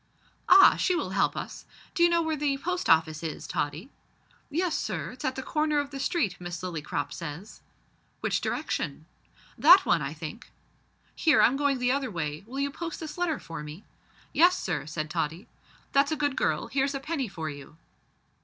[0.49, 0.77] "Ah!
[0.77, 1.63] she will help us.
[1.93, 3.91] D'you know where the Post Office is, Tottie?"
[4.49, 7.61] "Yes, sir, it's at the corner of the street, Miss Lillycrop says."
[8.19, 9.05] "Which direction?"
[9.59, 10.49] "That one, I think."
[11.15, 13.83] "Here, I'm going the other way: will you post this letter for me?"
[14.33, 15.47] "Yes, sir," said Tottie.
[15.91, 17.77] "That's a good girl; here's a penny for you."